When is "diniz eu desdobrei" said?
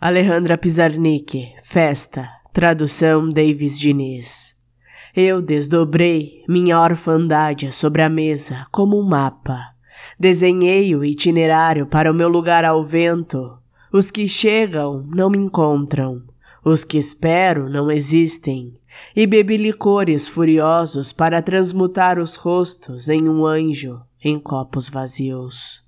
3.76-6.44